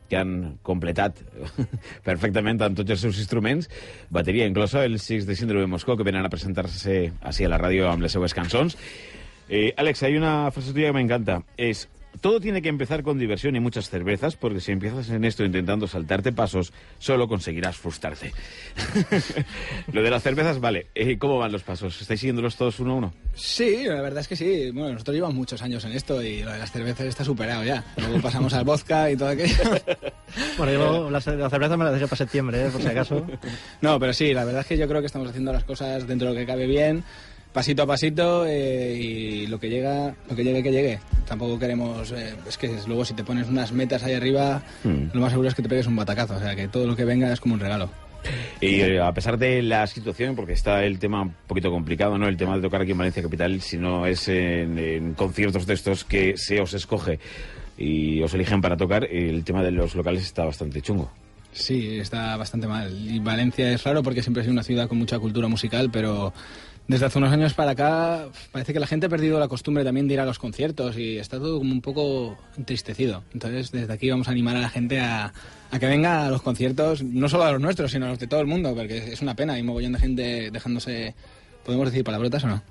que 0.08 0.16
han 0.16 0.56
completat 0.64 1.20
perfectament 2.08 2.64
amb 2.64 2.80
tots 2.80 2.96
els 2.96 3.04
seus 3.04 3.20
instruments, 3.20 3.68
bateria 4.08 4.48
inclosa, 4.48 4.88
els 4.88 5.04
sis 5.12 5.28
de 5.28 5.36
Síndrome 5.36 5.68
Moscú, 5.68 5.92
que 5.92 6.08
venen 6.08 6.24
a 6.24 6.32
presentar-se 6.32 7.02
així 7.20 7.44
a 7.44 7.52
la 7.52 7.60
ràdio 7.60 7.92
amb 7.92 8.08
les 8.08 8.16
seues 8.16 8.32
cançons. 8.32 8.80
Eh, 9.50 9.74
Alex, 9.76 10.08
hay 10.08 10.16
una 10.16 10.38
frase 10.56 10.72
tuya 10.72 10.88
que 10.88 11.02
me 11.02 11.04
encanta. 11.04 11.42
Todo 12.20 12.40
tiene 12.40 12.60
que 12.60 12.68
empezar 12.68 13.02
con 13.02 13.18
diversión 13.18 13.56
y 13.56 13.60
muchas 13.60 13.88
cervezas, 13.88 14.36
porque 14.36 14.60
si 14.60 14.72
empiezas 14.72 15.08
en 15.10 15.24
esto 15.24 15.44
intentando 15.44 15.86
saltarte 15.86 16.32
pasos, 16.32 16.72
solo 16.98 17.28
conseguirás 17.28 17.76
frustrarte. 17.76 18.32
Lo 19.92 20.02
de 20.02 20.10
las 20.10 20.22
cervezas, 20.22 20.60
vale. 20.60 20.88
Eh, 20.94 21.16
¿Cómo 21.18 21.38
van 21.38 21.52
los 21.52 21.62
pasos? 21.62 22.00
¿Estáis 22.00 22.20
siguiéndolos 22.20 22.56
todos 22.56 22.78
uno 22.80 22.92
a 22.92 22.94
uno? 22.96 23.14
Sí, 23.34 23.84
la 23.86 24.02
verdad 24.02 24.20
es 24.20 24.28
que 24.28 24.36
sí. 24.36 24.70
Bueno, 24.70 24.92
nosotros 24.92 25.14
llevamos 25.14 25.36
muchos 25.36 25.62
años 25.62 25.84
en 25.84 25.92
esto 25.92 26.22
y 26.22 26.42
lo 26.42 26.52
de 26.52 26.58
las 26.58 26.70
cervezas 26.70 27.06
está 27.06 27.24
superado 27.24 27.64
ya. 27.64 27.84
Luego 27.96 28.20
pasamos 28.20 28.52
al 28.52 28.64
vodka 28.64 29.10
y 29.10 29.16
todo 29.16 29.28
aquello. 29.28 29.54
Bueno, 30.56 30.72
yo 30.72 31.10
la, 31.10 31.18
la 31.18 31.50
cerveza 31.50 31.76
me 31.76 31.84
la 31.84 31.90
dejé 31.90 32.06
para 32.06 32.16
septiembre, 32.16 32.66
¿eh? 32.66 32.68
por 32.70 32.80
si 32.80 32.86
acaso. 32.86 33.26
No, 33.80 33.98
pero 33.98 34.12
sí, 34.12 34.32
la 34.32 34.44
verdad 34.44 34.60
es 34.60 34.66
que 34.68 34.78
yo 34.78 34.86
creo 34.86 35.00
que 35.00 35.06
estamos 35.06 35.28
haciendo 35.28 35.52
las 35.52 35.64
cosas 35.64 36.06
dentro 36.06 36.28
de 36.28 36.34
lo 36.34 36.40
que 36.40 36.46
cabe 36.46 36.66
bien, 36.66 37.02
pasito 37.52 37.82
a 37.82 37.86
pasito 37.86 38.46
eh, 38.46 38.94
y 38.94 39.46
lo 39.48 39.58
que 39.58 39.68
llega, 39.68 40.14
lo 40.28 40.36
que 40.36 40.44
llegue 40.44 40.62
que 40.62 40.70
llegue. 40.70 41.00
Tampoco 41.30 41.60
queremos, 41.60 42.10
eh, 42.10 42.34
es 42.48 42.58
que 42.58 42.76
luego 42.88 43.04
si 43.04 43.14
te 43.14 43.22
pones 43.22 43.46
unas 43.48 43.70
metas 43.70 44.02
ahí 44.02 44.14
arriba, 44.14 44.62
Mm. 44.82 45.10
lo 45.14 45.20
más 45.20 45.30
seguro 45.30 45.48
es 45.48 45.54
que 45.54 45.62
te 45.62 45.68
pegues 45.68 45.86
un 45.86 45.94
batacazo, 45.94 46.34
o 46.34 46.40
sea 46.40 46.56
que 46.56 46.66
todo 46.66 46.88
lo 46.88 46.96
que 46.96 47.04
venga 47.04 47.32
es 47.32 47.38
como 47.38 47.54
un 47.54 47.60
regalo. 47.60 47.88
Y 48.60 48.80
eh, 48.80 49.00
a 49.00 49.12
pesar 49.14 49.38
de 49.38 49.62
la 49.62 49.86
situación, 49.86 50.34
porque 50.34 50.54
está 50.54 50.84
el 50.84 50.98
tema 50.98 51.22
un 51.22 51.32
poquito 51.46 51.70
complicado, 51.70 52.18
¿no? 52.18 52.26
El 52.26 52.36
tema 52.36 52.56
de 52.56 52.62
tocar 52.62 52.82
aquí 52.82 52.90
en 52.90 52.98
Valencia 52.98 53.22
Capital, 53.22 53.60
si 53.60 53.78
no 53.78 54.06
es 54.06 54.26
en, 54.26 54.76
en 54.76 55.14
conciertos 55.14 55.66
de 55.66 55.74
estos 55.74 56.02
que 56.04 56.34
se 56.36 56.60
os 56.60 56.74
escoge 56.74 57.20
y 57.78 58.20
os 58.22 58.34
eligen 58.34 58.60
para 58.60 58.76
tocar, 58.76 59.04
el 59.04 59.44
tema 59.44 59.62
de 59.62 59.70
los 59.70 59.94
locales 59.94 60.24
está 60.24 60.44
bastante 60.44 60.82
chungo. 60.82 61.12
Sí, 61.52 61.98
está 62.00 62.36
bastante 62.36 62.66
mal. 62.66 62.92
Y 62.92 63.20
Valencia 63.20 63.72
es 63.72 63.82
raro 63.84 64.02
porque 64.02 64.20
siempre 64.22 64.40
ha 64.40 64.44
sido 64.44 64.52
una 64.52 64.62
ciudad 64.64 64.88
con 64.88 64.98
mucha 64.98 65.18
cultura 65.20 65.46
musical, 65.48 65.90
pero 65.92 66.32
desde 66.90 67.06
hace 67.06 67.18
unos 67.18 67.32
años 67.32 67.54
para 67.54 67.70
acá 67.70 68.26
parece 68.50 68.72
que 68.72 68.80
la 68.80 68.86
gente 68.88 69.06
ha 69.06 69.08
perdido 69.08 69.38
la 69.38 69.46
costumbre 69.46 69.84
también 69.84 70.08
de 70.08 70.14
ir 70.14 70.20
a 70.20 70.24
los 70.24 70.40
conciertos 70.40 70.98
y 70.98 71.18
está 71.18 71.38
todo 71.38 71.58
como 71.58 71.70
un 71.70 71.80
poco 71.80 72.36
entristecido. 72.56 73.22
Entonces, 73.32 73.70
desde 73.70 73.92
aquí 73.92 74.10
vamos 74.10 74.26
a 74.26 74.32
animar 74.32 74.56
a 74.56 74.60
la 74.60 74.68
gente 74.68 74.98
a, 74.98 75.32
a 75.70 75.78
que 75.78 75.86
venga 75.86 76.26
a 76.26 76.30
los 76.30 76.42
conciertos, 76.42 77.04
no 77.04 77.28
solo 77.28 77.44
a 77.44 77.52
los 77.52 77.60
nuestros, 77.60 77.92
sino 77.92 78.06
a 78.06 78.08
los 78.08 78.18
de 78.18 78.26
todo 78.26 78.40
el 78.40 78.48
mundo, 78.48 78.74
porque 78.74 79.12
es 79.12 79.22
una 79.22 79.36
pena. 79.36 79.52
Hay 79.52 79.62
mogollón 79.62 79.92
de 79.92 79.98
gente 80.00 80.50
dejándose... 80.50 81.14
¿Podemos 81.64 81.86
decir 81.90 82.02
palabrotas 82.04 82.42
o 82.44 82.48
no? 82.48 82.62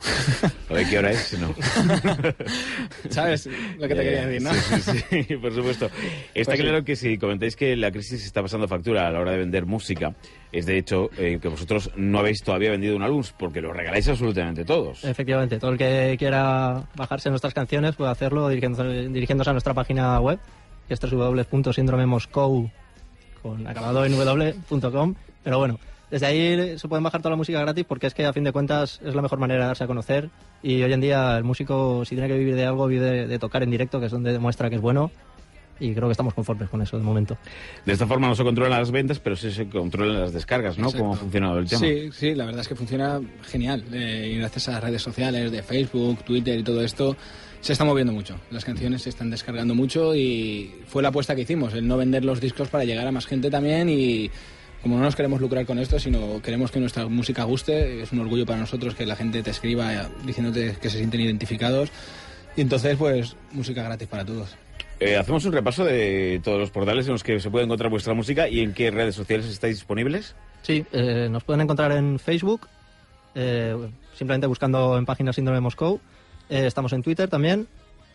A 0.70 0.74
ver 0.74 0.90
qué 0.90 0.98
hora 0.98 1.12
es, 1.12 1.38
no. 1.40 1.54
¿Sabes 3.10 3.48
lo 3.78 3.88
que 3.88 3.96
te 3.96 4.04
quería 4.04 4.26
decir, 4.26 4.42
no? 4.42 4.54
Sí, 4.54 4.82
sí, 4.82 5.24
sí, 5.28 5.36
por 5.38 5.54
supuesto. 5.54 5.86
Está 6.34 6.52
Pues 6.52 6.58
sí. 6.58 6.64
claro 6.64 6.84
que 6.84 6.96
si 6.96 7.18
comentáis 7.18 7.56
que 7.56 7.76
la 7.76 7.92
crisis 7.92 8.26
está 8.26 8.42
pasando 8.42 8.68
factura 8.68 9.08
a 9.08 9.12
la 9.12 9.20
hora 9.20 9.32
de 9.32 9.38
vender 9.38 9.66
música, 9.66 10.16
es 10.52 10.66
de 10.66 10.78
hecho 10.78 11.10
eh, 11.18 11.38
que 11.42 11.48
vosotros 11.48 11.92
no 11.96 12.20
habéis 12.20 12.42
todavía 12.42 12.72
vendido 12.72 12.96
un 12.96 13.04
álbum 13.04 13.24
porque 13.38 13.62
lo 13.62 13.72
regaláis 13.74 14.08
absolutamente 14.08 14.66
todos. 14.66 15.04
Efectivamente, 15.04 15.60
todo 15.60 15.72
el 15.72 15.78
que 15.78 16.16
quiera 16.18 16.84
bajarse 16.96 17.30
nuestras 17.30 17.54
canciones 17.54 17.96
puede 17.96 18.12
hacerlo 18.12 18.50
dirigiéndose, 18.50 19.10
dirigiéndose 19.10 19.50
a 19.52 19.54
nuestra 19.54 19.74
página 19.74 20.20
web, 20.20 20.40
que 20.88 20.94
es 20.96 21.00
www.síndromemoscou, 21.00 22.70
con 23.42 23.68
acabado 23.68 24.04
en 24.06 24.14
w.com. 24.18 25.16
Pero 25.44 25.58
bueno, 25.60 25.80
desde 26.12 26.26
ahí 26.26 26.78
se 26.78 26.88
pueden 26.88 27.04
bajar 27.04 27.22
toda 27.22 27.32
la 27.32 27.38
música 27.38 27.60
gratis 27.60 27.86
porque 27.88 28.08
es 28.08 28.14
que 28.14 28.26
a 28.26 28.34
fin 28.34 28.44
de 28.44 28.52
cuentas 28.52 29.00
es 29.04 29.16
la 29.16 29.22
mejor 29.22 29.40
manera 29.40 29.62
de 29.62 29.68
darse 29.68 29.84
a 29.84 29.88
conocer. 29.88 30.30
Y 30.64 30.82
hoy 30.82 30.92
en 30.92 31.02
día 31.02 31.38
el 31.38 31.44
músico, 31.44 32.04
si 32.06 32.16
tiene 32.16 32.28
que 32.28 32.38
vivir 32.38 32.56
de 32.56 32.66
algo, 32.66 32.88
vive 32.88 33.06
de, 33.06 33.28
de 33.28 33.40
tocar 33.40 33.64
en 33.64 33.72
directo, 33.72 34.00
que 34.00 34.08
es 34.08 34.12
donde 34.12 34.32
demuestra 34.32 34.70
que 34.70 34.76
es 34.76 34.82
bueno. 34.82 35.12
Y 35.80 35.94
creo 35.94 36.08
que 36.08 36.12
estamos 36.12 36.34
conformes 36.34 36.70
con 36.70 36.82
eso 36.82 36.98
de 36.98 37.04
momento. 37.04 37.38
De 37.86 37.94
esta 37.94 38.06
forma 38.06 38.28
no 38.28 38.36
se 38.36 38.44
controlan 38.44 38.80
las 38.80 38.92
ventas, 38.92 39.20
pero 39.20 39.36
sí 39.36 39.50
se 39.52 39.70
controlan 39.70 40.20
las 40.20 40.34
descargas, 40.34 40.78
¿no? 40.78 40.88
Exacto. 40.88 41.04
¿Cómo 41.04 41.14
ha 41.14 41.18
funcionado 41.18 41.60
el 41.60 41.70
tema? 41.70 41.80
Sí, 41.80 42.10
sí, 42.12 42.36
la 42.36 42.46
verdad 42.46 42.62
es 42.62 42.68
que 42.68 42.76
funciona 42.76 43.22
genial. 43.44 43.86
Eh, 43.94 44.34
y 44.34 44.38
gracias 44.40 44.68
a 44.68 44.72
las 44.74 44.84
redes 44.84 45.02
sociales 45.02 45.52
de 45.52 45.64
Facebook, 45.64 46.24
Twitter 46.26 46.60
y 46.60 46.64
todo 46.64 46.84
esto, 46.84 47.16
se 47.62 47.72
está 47.72 47.86
moviendo 47.86 48.12
mucho. 48.12 48.36
Las 48.52 48.66
canciones 48.66 49.04
se 49.04 49.10
están 49.10 49.30
descargando 49.30 49.74
mucho 49.74 50.14
y 50.16 50.82
fue 50.88 51.02
la 51.02 51.10
apuesta 51.10 51.34
que 51.34 51.42
hicimos, 51.42 51.74
el 51.74 51.88
no 51.88 51.96
vender 51.96 52.26
los 52.26 52.42
discos 52.42 52.68
para 52.68 52.84
llegar 52.84 53.08
a 53.08 53.12
más 53.12 53.26
gente 53.26 53.50
también 53.50 53.88
y 53.88 54.30
como 54.82 54.98
no 54.98 55.04
nos 55.04 55.16
queremos 55.16 55.42
lucrar 55.42 55.66
con 55.66 55.80
esto, 55.80 56.00
sino 56.00 56.42
queremos 56.42 56.72
que 56.72 56.80
nuestra 56.80 57.08
música 57.08 57.44
guste, 57.44 58.02
es 58.02 58.12
un 58.12 58.20
orgullo 58.20 58.46
para 58.46 58.60
nosotros 58.60 58.96
que 58.96 59.06
la 59.06 59.16
gente 59.16 59.44
te 59.44 59.52
escriba 59.52 59.94
eh, 59.94 60.08
diciéndote 60.26 60.78
que 60.82 60.90
se 60.90 60.98
sienten 60.98 61.22
identificados 61.22 61.90
y 62.56 62.62
entonces 62.62 62.98
pues 62.98 63.36
música 63.52 63.84
gratis 63.84 64.08
para 64.08 64.26
todos. 64.26 64.56
Eh, 65.00 65.16
hacemos 65.16 65.46
un 65.46 65.54
repaso 65.54 65.86
de 65.86 66.42
todos 66.44 66.60
los 66.60 66.72
portales 66.72 67.06
en 67.08 67.14
los 67.14 67.24
que 67.24 67.40
se 67.40 67.50
puede 67.50 67.66
encontrar 67.66 67.90
vuestra 67.90 68.14
música 68.14 68.50
y 68.50 68.60
en 68.60 68.74
qué 68.74 68.92
redes 68.92 69.16
sociales 69.16 69.48
estáis 69.48 69.78
disponibles. 69.78 70.36
Sí, 70.62 70.86
eh, 70.92 71.30
nos 71.32 71.44
pueden 71.44 71.62
encontrar 71.62 71.94
en 71.94 72.20
Facebook, 72.20 72.68
eh, 73.36 73.76
simplemente 74.14 74.48
buscando 74.48 74.98
en 74.98 75.06
página 75.06 75.32
Síndrome 75.32 75.62
Moscou. 75.62 76.02
Eh, 76.50 76.66
estamos 76.66 76.92
en 76.94 77.02
Twitter 77.02 77.30
también, 77.30 77.68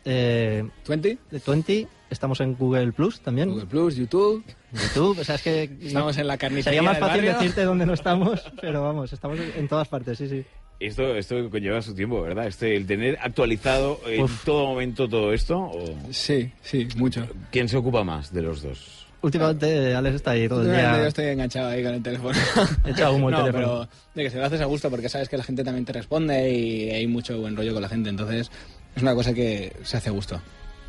eh, 0.04 0.64
¿20? 0.86 1.18
de 1.30 1.42
20. 1.46 1.88
Estamos 2.10 2.40
en 2.40 2.54
Google 2.54 2.92
Plus 2.92 3.20
también, 3.20 3.50
Google 3.50 3.66
Plus, 3.66 3.96
YouTube, 3.96 4.44
YouTube. 4.72 5.18
O 5.18 5.24
sea, 5.24 5.34
es 5.36 5.42
que 5.42 5.70
estamos 5.82 6.16
en 6.18 6.26
la 6.26 6.36
carnicería 6.36 6.78
sería 6.78 6.82
más 6.82 6.94
del 6.96 7.00
fácil 7.04 7.24
barrio. 7.24 7.38
decirte 7.40 7.62
dónde 7.64 7.86
no 7.86 7.94
estamos, 7.94 8.40
pero 8.60 8.82
vamos, 8.82 9.12
estamos 9.12 9.38
en 9.56 9.66
todas 9.68 9.88
partes, 9.88 10.18
sí, 10.18 10.28
sí. 10.28 10.44
Esto, 10.80 11.16
esto 11.16 11.48
conlleva 11.50 11.80
su 11.82 11.94
tiempo, 11.94 12.20
¿verdad? 12.22 12.46
Este, 12.46 12.76
el 12.76 12.86
tener 12.86 13.16
actualizado 13.22 14.00
en 14.06 14.24
Uf. 14.24 14.44
todo 14.44 14.66
momento 14.66 15.08
todo 15.08 15.32
esto. 15.32 15.56
¿o 15.58 15.84
Sí, 16.10 16.52
sí, 16.62 16.86
mucho. 16.96 17.26
¿Quién 17.50 17.68
se 17.68 17.76
ocupa 17.76 18.04
más 18.04 18.32
de 18.32 18.42
los 18.42 18.62
dos? 18.62 19.06
Últimamente 19.22 19.94
Alex 19.94 20.16
está 20.16 20.32
ahí 20.32 20.46
todo 20.48 20.60
el 20.60 20.66
Yo 20.66 20.72
día. 20.74 21.06
estoy 21.06 21.26
enganchado 21.26 21.68
ahí 21.70 21.82
con 21.82 21.94
el 21.94 22.02
teléfono. 22.02 22.38
Echa 22.84 23.10
humo 23.10 23.30
el 23.30 23.34
no, 23.36 23.44
teléfono. 23.44 23.64
pero 23.66 23.88
de 24.14 24.22
que 24.24 24.30
se 24.30 24.36
lo 24.38 24.44
haces 24.44 24.60
a 24.60 24.66
gusto 24.66 24.90
porque 24.90 25.08
sabes 25.08 25.28
que 25.30 25.38
la 25.38 25.44
gente 25.44 25.64
también 25.64 25.84
te 25.86 25.92
responde 25.94 26.50
y 26.52 26.90
hay 26.90 27.06
mucho 27.06 27.38
buen 27.40 27.56
rollo 27.56 27.72
con 27.72 27.80
la 27.80 27.88
gente. 27.88 28.10
Entonces, 28.10 28.50
es 28.94 29.02
una 29.02 29.14
cosa 29.14 29.32
que 29.32 29.72
se 29.84 29.96
hace 29.96 30.10
a 30.10 30.12
gusto. 30.12 30.38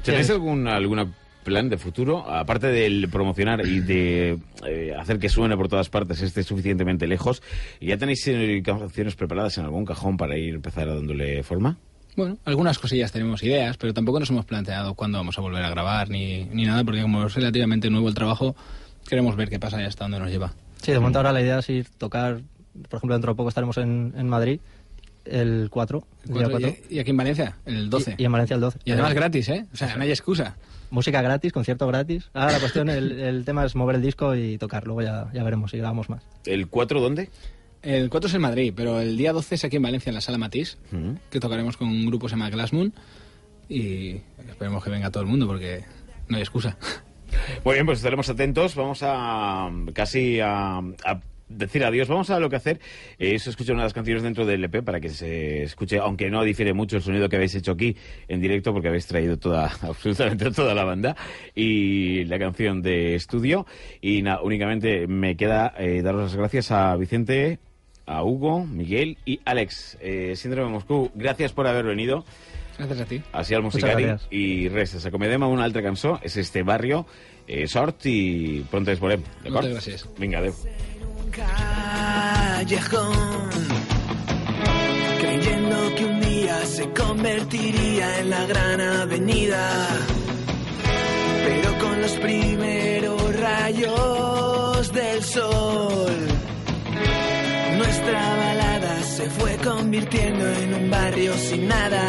¿Tenéis 0.05 0.29
algún 0.29 0.67
alguna 0.67 1.11
plan 1.43 1.67
de 1.67 1.77
futuro? 1.77 2.29
Aparte 2.29 2.67
del 2.67 3.09
promocionar 3.09 3.65
y 3.65 3.79
de 3.79 4.37
eh, 4.67 4.93
hacer 4.97 5.17
que 5.17 5.29
suene 5.29 5.57
por 5.57 5.67
todas 5.67 5.89
partes, 5.89 6.21
esté 6.21 6.43
suficientemente 6.43 7.07
lejos, 7.07 7.41
¿ya 7.81 7.97
tenéis 7.97 8.27
eh, 8.27 8.61
canciones 8.63 9.15
preparadas 9.15 9.57
en 9.57 9.65
algún 9.65 9.83
cajón 9.83 10.17
para 10.17 10.37
ir 10.37 10.55
empezar 10.55 10.87
dándole 10.87 11.41
forma? 11.43 11.77
Bueno, 12.15 12.37
algunas 12.45 12.79
cosillas 12.79 13.11
tenemos 13.11 13.43
ideas, 13.43 13.77
pero 13.77 13.93
tampoco 13.93 14.19
nos 14.19 14.29
hemos 14.29 14.45
planteado 14.45 14.93
cuándo 14.93 15.17
vamos 15.17 15.37
a 15.37 15.41
volver 15.41 15.63
a 15.65 15.69
grabar 15.69 16.09
ni, 16.09 16.45
ni 16.45 16.65
nada, 16.65 16.83
porque 16.83 17.01
como 17.01 17.25
es 17.25 17.33
relativamente 17.33 17.89
nuevo 17.89 18.07
el 18.07 18.13
trabajo, 18.13 18.55
queremos 19.07 19.35
ver 19.35 19.49
qué 19.49 19.59
pasa 19.59 19.81
y 19.81 19.85
hasta 19.85 20.05
dónde 20.05 20.19
nos 20.19 20.29
lleva. 20.29 20.53
Sí, 20.81 20.91
de 20.91 20.99
momento 20.99 21.19
ahora 21.19 21.33
la 21.33 21.41
idea 21.41 21.59
es 21.59 21.69
ir 21.69 21.89
tocar, 21.97 22.41
por 22.89 22.97
ejemplo, 22.97 23.15
dentro 23.15 23.33
de 23.33 23.37
poco 23.37 23.49
estaremos 23.49 23.77
en, 23.77 24.13
en 24.15 24.29
Madrid 24.29 24.59
el 25.25 25.67
4, 25.71 26.07
el 26.23 26.33
día 26.33 26.33
Cuatro- 26.49 26.59
4, 26.69 26.77
y, 26.89 26.95
y 26.95 26.99
aquí 26.99 27.09
en 27.11 27.17
Valencia, 27.17 27.57
el 27.65 27.89
12. 27.89 28.15
y, 28.17 28.21
y 28.23 28.25
en 28.25 28.31
Valencia 28.31 28.55
el 28.55 28.61
12. 28.61 28.79
Y 28.85 28.91
además 28.91 29.13
gratis, 29.13 29.49
¿eh? 29.49 29.65
O 29.73 29.75
sea, 29.77 29.95
no 29.95 30.03
hay 30.03 30.09
excusa. 30.11 30.57
Música 30.91 31.21
gratis, 31.21 31.51
concierto 31.51 31.87
gratis. 31.87 32.29
Ahora 32.33 32.53
la 32.53 32.59
cuestión, 32.59 32.89
el, 32.89 33.19
el 33.19 33.43
tema 33.45 33.65
es 33.65 33.75
mover 33.75 33.95
el 33.97 34.01
disco 34.01 34.35
y 34.35 34.57
tocar, 34.57 34.85
luego 34.85 35.01
ya, 35.01 35.29
ya 35.33 35.43
veremos 35.43 35.71
si 35.71 35.77
grabamos 35.77 36.09
más. 36.09 36.23
¿El 36.45 36.67
4 36.67 37.01
dónde? 37.01 37.29
El 37.81 38.09
4 38.09 38.27
es 38.29 38.33
en 38.35 38.41
Madrid, 38.41 38.73
pero 38.75 38.99
el 39.01 39.17
día 39.17 39.33
12 39.33 39.55
es 39.55 39.65
aquí 39.65 39.75
en 39.77 39.81
Valencia, 39.83 40.09
en 40.09 40.15
la 40.15 40.21
Sala 40.21 40.37
Matisse. 40.37 40.77
Mm. 40.91 41.13
que 41.29 41.39
tocaremos 41.39 41.75
con 41.77 41.87
un 41.87 42.05
grupo 42.05 42.25
que 42.25 42.29
se 42.31 42.35
llama 42.35 42.49
Glass 42.49 42.71
Moon 42.73 42.93
y 43.69 44.21
esperemos 44.47 44.83
que 44.83 44.89
venga 44.89 45.09
todo 45.11 45.23
el 45.23 45.29
mundo 45.29 45.47
porque 45.47 45.83
no 46.27 46.37
hay 46.37 46.41
excusa. 46.43 46.77
Muy 47.63 47.73
bien, 47.75 47.85
pues 47.85 47.99
estaremos 47.99 48.29
atentos. 48.29 48.75
Vamos 48.75 48.99
a 49.01 49.69
casi 49.93 50.39
a, 50.39 50.77
a 50.77 51.21
decir 51.47 51.83
adiós. 51.83 52.07
Vamos 52.07 52.29
a 52.29 52.39
lo 52.39 52.49
que 52.49 52.55
hacer 52.55 52.79
es 53.17 53.47
escuchar 53.47 53.73
una 53.73 53.83
de 53.83 53.87
las 53.87 53.93
canciones 53.93 54.23
dentro 54.23 54.45
del 54.45 54.63
EP 54.63 54.83
para 54.83 54.99
que 54.99 55.09
se 55.09 55.63
escuche, 55.63 55.97
aunque 55.99 56.29
no 56.29 56.43
difiere 56.43 56.73
mucho 56.73 56.97
el 56.97 57.03
sonido 57.03 57.29
que 57.29 57.35
habéis 57.35 57.55
hecho 57.55 57.73
aquí 57.73 57.95
en 58.27 58.41
directo 58.41 58.73
porque 58.73 58.87
habéis 58.87 59.07
traído 59.07 59.37
toda, 59.37 59.65
absolutamente 59.81 60.51
toda 60.51 60.73
la 60.73 60.83
banda 60.83 61.15
y 61.53 62.25
la 62.25 62.39
canción 62.39 62.81
de 62.81 63.15
estudio. 63.15 63.65
Y 64.01 64.21
nada, 64.21 64.41
únicamente 64.41 65.07
me 65.07 65.35
queda 65.35 65.73
eh, 65.77 66.01
daros 66.01 66.23
las 66.23 66.35
gracias 66.35 66.71
a 66.71 66.95
Vicente, 66.95 67.59
a 68.05 68.23
Hugo, 68.23 68.65
Miguel 68.65 69.17
y 69.25 69.39
Alex. 69.45 69.97
Eh, 70.01 70.35
Síndrome 70.35 70.71
Moscú, 70.71 71.11
gracias 71.15 71.53
por 71.53 71.67
haber 71.67 71.85
venido. 71.85 72.25
Gracias 72.77 72.99
a 72.99 73.05
ti. 73.05 73.21
Així 73.31 73.55
al 73.55 73.63
Musicari. 73.63 74.09
I 74.35 74.67
res, 74.73 74.97
ens 74.97 75.05
acomodem 75.07 75.45
amb 75.47 75.55
una 75.55 75.63
altra 75.67 75.83
cançó, 75.85 76.17
és 76.27 76.35
este 76.41 76.65
barrio, 76.67 77.05
eh, 77.47 77.63
sort 77.71 78.09
i 78.11 78.65
pronto 78.71 78.91
ens 78.91 78.99
veurem, 78.99 79.23
d'acord? 79.45 79.61
Moltes 79.61 79.79
gràcies. 79.79 80.05
Vinga, 80.19 80.43
adeu. 80.43 80.94
Callejón, 81.31 83.13
creyendo 85.19 85.95
que 85.95 86.05
un 86.05 86.21
día 86.21 86.65
se 86.65 86.89
convertiría 86.93 88.19
en 88.19 88.29
la 88.29 88.45
gran 88.45 88.81
avenida, 88.81 89.87
pero 91.45 91.77
con 91.79 92.01
los 92.01 92.11
primeros 92.13 93.39
rayos 93.39 94.93
del 94.93 95.23
sol, 95.23 96.27
nuestra 97.77 98.35
balada 98.37 99.03
se 99.03 99.29
fue 99.29 99.57
convirtiendo 99.57 100.45
en 100.45 100.73
un 100.73 100.89
barrio 100.89 101.33
sin 101.37 101.67
nada. 101.67 102.03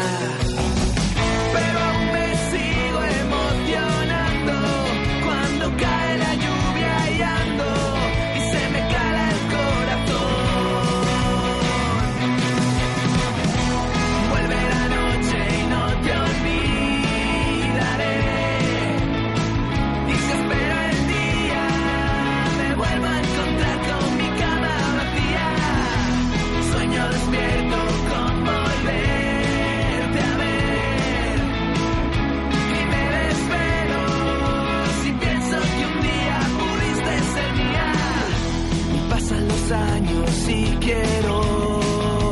quiero 40.87 41.35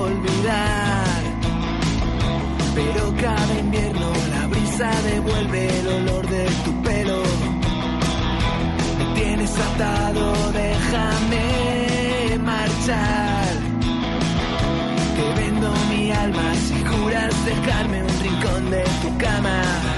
olvidar. 0.07 1.21
Pero 2.73 3.01
cada 3.21 3.53
invierno 3.59 4.09
la 4.33 4.47
brisa 4.47 4.89
devuelve 5.11 5.79
el 5.79 5.87
olor 5.87 6.25
de 6.27 6.45
tu 6.63 6.71
pelo. 6.81 7.21
Me 8.97 9.05
tienes 9.19 9.53
atado, 9.69 10.23
déjame 10.53 11.45
marchar. 12.51 13.53
Te 15.17 15.41
vendo 15.41 15.69
mi 15.89 16.11
alma 16.11 16.47
si 16.67 16.77
juras 16.89 17.33
dejarme 17.45 18.03
un 18.03 18.19
rincón 18.25 18.71
de 18.71 18.83
tu 19.01 19.17
cama. 19.17 19.94